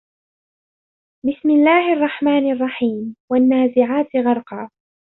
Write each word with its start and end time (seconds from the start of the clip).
بِسمِ 1.25 1.49
اللَّهِ 1.49 1.93
الرَّحمنِ 1.93 2.51
الرَّحيمِ 2.51 3.15
وَالنّازِعاتِ 3.31 4.07
غَرقًا 4.25 4.69